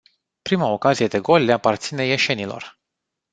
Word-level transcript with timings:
Prima 0.41 0.65
ocazie 0.65 1.07
de 1.07 1.19
gol 1.19 1.43
le 1.43 1.53
aparține 1.53 2.05
ieșenilor. 2.05 2.79